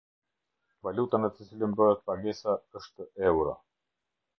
[0.87, 3.59] Valuta në të cilën bëhet pagesa është Euro.